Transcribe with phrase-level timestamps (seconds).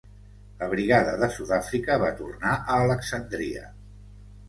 [0.61, 3.67] La Brigada de Sud-àfrica va tornar a Alexandria.